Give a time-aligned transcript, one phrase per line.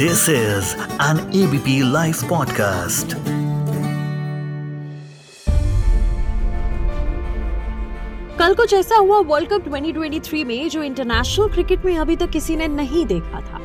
[0.00, 3.14] This is an ABP Life podcast.
[8.38, 12.56] कल कुछ ऐसा हुआ वर्ल्ड कप 2023 में जो इंटरनेशनल क्रिकेट में अभी तक किसी
[12.56, 13.60] ने नहीं देखा था।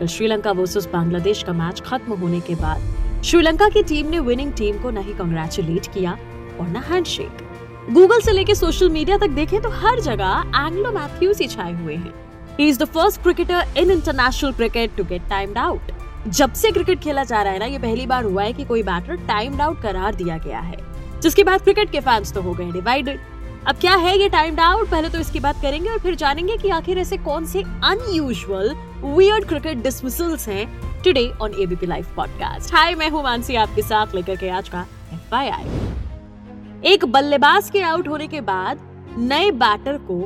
[0.00, 4.52] कल श्रीलंका वर्सेस बांग्लादेश का मैच खत्म होने के बाद श्रीलंका की टीम ने विनिंग
[4.52, 6.12] टीम को नहीं कंग्रेचुलेट किया
[6.60, 7.46] और न हैंडशेक
[7.90, 11.94] गूगल से लेके सोशल मीडिया तक देखें तो हर जगह एंग्लो मैथ्यूज ही छाए हुए
[11.94, 12.29] हैं।
[12.60, 15.92] He is the first cricketer in international cricket to get timed out
[16.28, 18.82] जब से क्रिकेट खेला जा रहा है ना, ये पहली बार हुआ है कि कोई
[18.82, 20.76] बैटर टाइम्ड आउट करार दिया गया है।
[21.20, 23.20] जिसके बाद क्रिकेट के फैंस तो हो गए डिवाइडेड
[23.68, 26.68] अब क्या है ये टाइम्ड आउट पहले तो इसकी बात करेंगे और फिर जानेंगे कि
[26.70, 30.66] आखिर ऐसे कौन से अनयूजुअल वियर्ड क्रिकेट डिसमिसल्स हैं
[31.02, 34.86] today on ABP live podcast hi मैं हूँ मानसी, आपके साथ लेकर के आज का
[35.14, 38.80] एफआईआई एक बल्लेबाज के आउट होने के बाद
[39.18, 40.20] नए बैटर को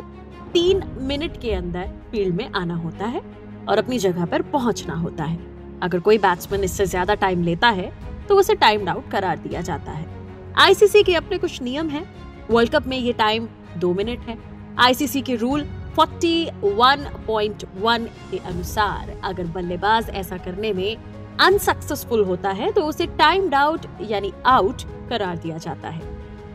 [0.54, 3.22] तीन मिनट के अंदर फ़ील्ड में आना होता है
[3.68, 5.38] और अपनी जगह पर पहुँचना होता है।
[5.82, 7.92] अगर कोई बैट्समैन इससे ज़्यादा टाइम लेता है
[8.28, 10.06] तो उसे टाइम आउट करार दिया जाता है।
[10.56, 12.04] आईसीसी के अपने कुछ नियम हैं।
[12.50, 14.38] वर्ल्ड कप में ये टाइम दो मिनट है।
[14.78, 15.66] आईसीसी के रूल
[15.98, 20.96] 41.1 के अनुसार अगर बल्लेबाज ऐसा करने में
[21.40, 26.13] अनसक्सेसफुल होता है तो उसे टाइम आउट यानी आउट करार दिया जाता है।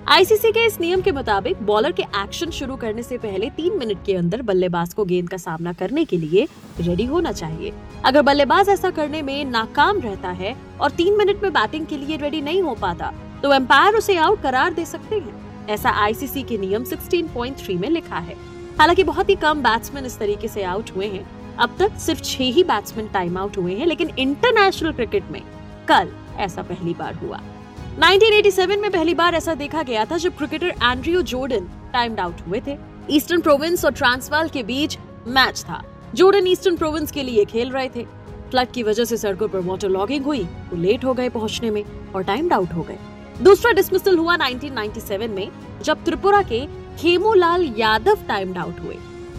[0.10, 3.98] आईसीसी के इस नियम के मुताबिक बॉलर के एक्शन शुरू करने से पहले तीन मिनट
[4.06, 6.48] के अंदर बल्लेबाज को गेंद का सामना करने के लिए
[6.80, 7.74] रेडी होना चाहिए।
[8.06, 12.18] अगर बल्लेबाज ऐसा करने में नाकाम रहता है और तीन मिनट में बैटिंग के लिए
[12.18, 13.12] रेडी नहीं हो पाता
[13.44, 18.20] तो एम्पायर उसे आउट करार दे सकते हैं। ऐसा आईसीसी के नियम 16.3 में लिखा
[18.20, 18.36] है।
[18.80, 21.26] हालाँकि बहुत ही कम बैट्समैन इस तरीके से आउट हुए हैं।
[21.58, 25.42] अब तक सिर्फ़ छह ही बैट्समैन टाइम आउट हुए हैं, लेकिन इंटरनेशनल क्रिकेट में
[25.90, 27.42] कल ऐसा पहली बार हुआ।
[27.90, 32.62] 1987 में पहली बार ऐसा देखा गया था जब cricketer Andrew Jordan timed out हुए
[32.68, 32.78] थे।
[33.10, 35.82] ईस्टर्न प्रोविंस और ट्रांसवाल के बीच मैच था।
[36.16, 38.04] जोर्डन ईस्टर्न प्रोविंस के लिए खेल रहे थे।
[38.50, 41.84] फ्लड की वजह से सड़कों पर वाटर लॉगिंग हुई, वो लेट हो गए पहुँचने में
[42.16, 42.98] और टाइम्ड आउट हो गए।
[43.42, 45.50] दूसरा डिसमिसल हुआ 1997 में,
[45.84, 46.66] जब त्रिपुरा के
[47.00, 48.96] खेमूलाल यादव टाइम्ड आउट हुए।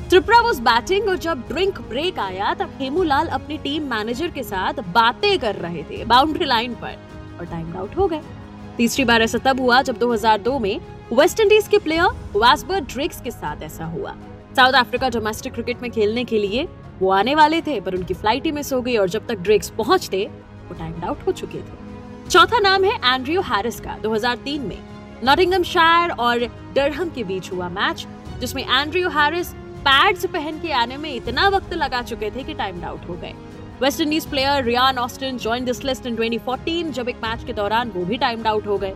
[0.09, 4.83] त्रिपुरा वॉज़ बैटिंग और जब ड्रिंक ब्रेक आया, तब हेमूलाल अपनी टीम मैनेजर के साथ
[4.93, 6.97] बातें कर रहे थे बाउंड्री लाइन पर
[7.39, 8.21] और टाइम आउट हो गए।
[8.81, 10.81] तीसरी बार ऐसा तब हुआ जब 2002 में
[11.13, 14.15] वेस्ट इंडीज के प्लेयर वास्बर ड्रिक्स के साथ ऐसा हुआ।
[14.57, 16.67] साउथ अफ्रीका डोमेस्टिक क्रिकेट में खेलने के लिए
[17.01, 19.71] वो आने वाले थे, पर उनकी फ़्लाइट ही मिस हो गई और जब तक ड्रिक्स
[19.79, 20.25] पहुँचते,
[20.69, 24.79] वो टाइम आउट हो चुके थे। चौथा नाम है एंड्रियो हैरिस का। 2003 में
[25.25, 28.07] नॉटिंगम शायर और डरहम के बीच हुआ मैच,
[28.41, 29.53] जिसमें एंड्रियो हैरिस
[29.85, 33.35] पैड्स पहन के आने में इतना वक्त लगा चुके थे कि टाइम आउट हो गए।
[33.81, 37.91] West Indies player Ryan Austin join this list in 2014 जब एक मैच के दौरान
[37.91, 38.93] वो भी टाइम्ड आउट हो गए।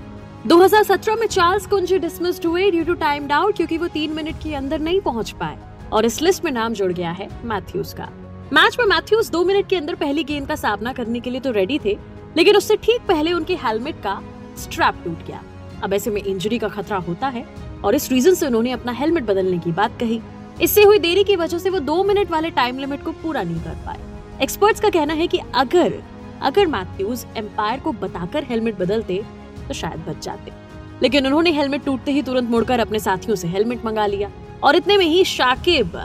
[0.47, 4.55] 2017 में चार्ल्स कुंजी डिसमिस्ड हुए ड्यू टू टाइम्ड आउट क्योंकि वो तीन मिनट के
[4.55, 5.57] अंदर नहीं पहुँच पाए,
[5.93, 8.09] और इस लिस्ट में नाम जुड़ गया है मैथ्यूज का।
[8.53, 11.51] मैच में मैथ्यूज दो मिनट के अंदर पहली गेंद का सामना करने के लिए तो
[11.53, 11.97] रेडी थे,
[12.37, 14.21] लेकिन उससे ठीक पहले उनके हेलमेट का
[14.59, 15.43] स्ट्रैप टूट गया।
[15.83, 17.47] अब ऐसे में इंजरी का खतरा होता है,
[17.85, 20.21] और इस रीजन से उन्होंने अपना हेलमेट बदलने की बात कही।
[20.63, 23.61] इससे हुई देरी की वजह से वो दो मिनट वाले टाइम लिमिट को पूरा नहीं
[23.61, 24.13] कर पाए।
[24.43, 25.93] एक्सपर्ट्स का कहना है कि अगर
[26.43, 29.23] अगर मैथ्यूज एम्पायर को बताकर हेलमेट बदलते
[29.69, 30.53] तो शायद बच जाते।
[31.03, 34.31] लेकिन उन्होंने हेलमेट टूटते ही तुरंत मुड़कर अपने साथियों से हेलमेट मंगा लिया।
[34.63, 35.97] और इतने में ही शाकिब,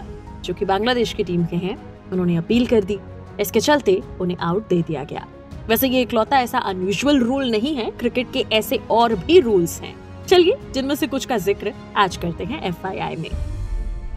[0.46, 1.76] जो कि बांग्लादेश की टीम के हैं,
[2.12, 3.00] उन्होंने अपील कर दी।
[3.40, 5.26] इसके चलते उन्हें आउट दे दिया गया।
[5.68, 9.96] वैसे ये इकलौता ऐसा अनयूजल रूल नहीं है। क्रिकेट के ऐसे और भी रूल्स हैं।
[10.28, 13.30] चलिए, जिनमें से कुछ का ज़िक्र आज करते हैं एफआईआई में।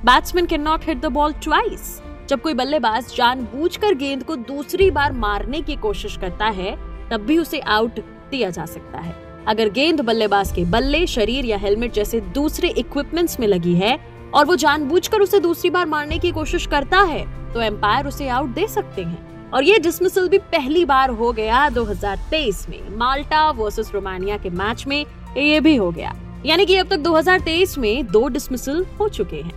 [0.05, 5.13] Batsman can not hit the ball twice जब कोई बल्लेबाज जानबूझकर गेंद को दूसरी बार
[5.13, 6.77] मारने की कोशिश करता है,
[7.11, 7.99] तब भी उसे आउट
[8.31, 9.15] दिया जा सकता है।
[9.47, 13.99] अगर गेंद बल्लेबाज के बल्ले, शरीर या हेलमेट जैसे दूसरे इक्विपमेंट्स में लगी है
[14.35, 18.51] और वो जानबूझकर उसे दूसरी बार मारने की कोशिश करता है तो एम्पायर उसे आउट
[18.51, 23.91] दे सकते हैं। और ये डिसमिसल भी पहली बार हो गया 2023 में। माल्टा वर्सेस
[23.95, 25.05] रोमानिया के मैच में
[25.39, 26.15] ये भी हो गया।
[26.47, 29.53] यानी कि अब तक 2023 में दो डिसमिसल हो चुके हैं।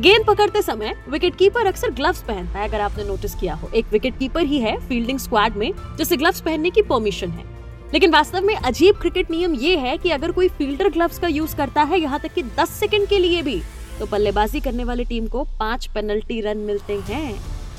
[0.00, 3.86] गेंद पकड़ते समय विकेट कीपर अक्सर ग्लव्स पहनता है, अगर आपने नोटिस किया हो। एक
[3.92, 7.44] विकेट कीपर ही है फील्डिंग स्क्वाड में, जिसे ग्लव्स पहनने की परमिशन है।
[7.92, 11.54] लेकिन वास्तव में अजीब क्रिकेट नियम ये है कि अगर कोई फील्डर ग्लव्स का यूज़
[11.56, 13.60] करता है, यहाँ तक कि 10 सेकंड के लिए भी
[13.98, 17.34] तो बल्लेबाजी करने वाली टीम को पाँच पेनल्टी रन मिलते हैं।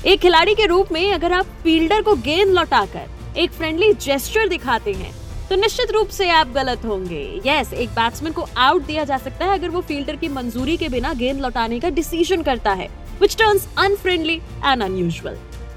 [0.06, 4.92] एक खिलाड़ी के रूप में अगर आप फील्डर को गेंद लौटाकर एक फ्रेंडली जेस्टर दिखाते
[4.92, 5.14] हैं
[5.50, 9.46] तो निश्चित रूप से आप गलत होंगे। यस एक बैट्समैन को आउट दिया जा सकता
[9.46, 12.88] है अगर वो फील्डर की मंजूरी के बिना गेंद लौटाने का डिसीज़न करता है
[13.20, 15.36] which turns unfriendly and unusual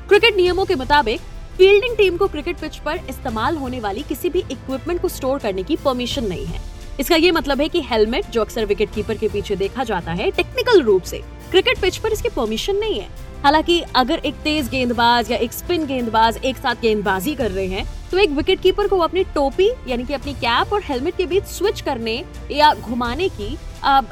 [0.09, 1.21] cricket नियमों के मुताबिक
[1.57, 5.63] फील्डिंग टीम को क्रिकेट पिच पर इस्तेमाल होने वाली किसी भी इक्विपमेंट को स्टोर करने
[5.63, 6.61] की परमिशन नहीं है।
[6.99, 10.31] इसका ये मतलब है कि हेलमेट जो अक्सर विकेट कीपर के पीछे देखा जाता है
[10.31, 11.21] टेक्निकल रूप से
[11.51, 13.07] क्रिकेट पिच पर इसकी परमिशन नहीं है।
[13.43, 17.85] हालाँकि अगर एक तेज गेंदबाज या एक स्पिन गेंदबाज एक साथ गेंदबाजी कर रहे हैं
[18.11, 21.43] तो एक विकेट कीपर को अपनी टोपी यानी कि अपनी कैप और हेलमेट के बीच
[21.45, 23.57] स्विच करने या घुमाने की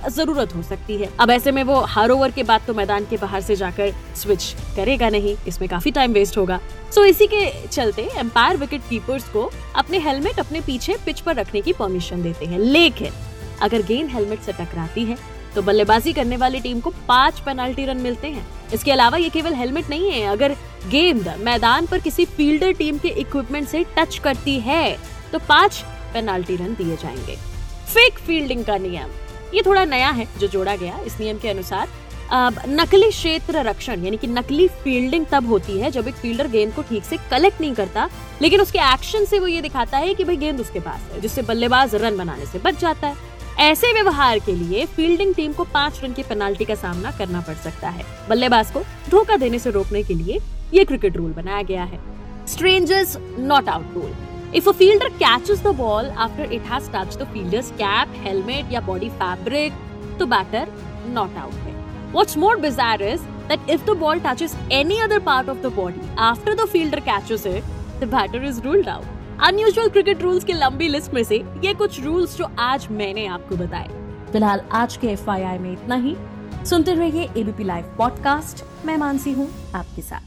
[0.09, 3.17] ज़रूरत हो सकती है। अब ऐसे में वो हर ओवर के बाद तो मैदान के
[3.17, 4.43] बाहर से जाकर स्विच
[4.75, 6.59] करेगा नहीं। इसमें काफ़ी टाइम वेस्ट होगा।
[6.95, 11.61] सो इसी के चलते एम्पायर विकेट कीपर्स को अपने हेलमेट अपने पीछे पिच पर रखने
[11.61, 13.13] की परमिशन देते हैं। लेकिन
[13.61, 15.17] अगर गेंद हेलमेट से टकराती है
[15.57, 19.53] तो बल्लेबाजी करने वाली टीम को पाँच पेनाल्टी रन मिलते हैं। इसके अलावा ये केवल
[19.53, 20.55] हेलमेट नहीं है, अगर
[20.87, 24.97] गेंद मैदान पर किसी फील्डर टीम के इक्विपमेंट से टच करती है
[25.31, 25.83] तो पाँच
[26.13, 27.35] पेनाल्टी रन दिए जाएँगे।
[27.87, 29.09] फेक फील्डिंग का नियम।
[29.53, 31.87] ये थोड़ा नया है जो जोड़ा गया इस नियम के अनुसार।
[32.33, 36.73] अब नकली क्षेत्र रक्षण, यानी कि नकली फील्डिंग तब होती है जब एक फील्डर गेंद
[36.73, 38.09] को ठीक से कलेक्ट नहीं करता,
[38.41, 41.41] लेकिन उसके एक्शन से वो ये दिखाता है कि भाई गेंद उसके पास है, जिससे
[41.43, 43.25] बल्लेबाज रन बनाने से बच जाता है।
[43.59, 47.55] ऐसे व्यवहार के लिए फील्डिंग टीम को पाँच रन की पेनाल्टी का सामना करना पड़
[47.55, 50.39] सकता है। बल्लेबाज को धोखा देने से रोकने के लिए
[50.73, 51.99] ये क्रिकेट रूल बनाया गया है।
[52.47, 54.13] Strangers not out rule
[54.55, 58.81] if a fielder catches the ball after it has touch the fielder's cap helmet या
[58.81, 59.73] बॉडी फैब्रिक
[60.19, 60.71] तो बैटर
[61.09, 61.75] नॉट आउट है।
[62.11, 66.09] What's more bizarre is that if the ball touches any other part of the body
[66.29, 67.63] after the fielder catches it
[68.01, 72.03] the batter is ruled out unusual cricket rules की लंबी list में से ये कुछ
[72.03, 73.87] rules जो आज मैंने आपको बताए।
[74.31, 76.15] फ़िलहाल आज के एफ़ में इतना ही।
[76.65, 80.21] सुनते रहिए एबीपी लाइव पॉडकास्ट मैं मानसी हूँ आपके साथ।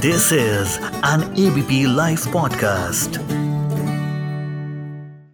[0.00, 3.20] This is an ABP live podcast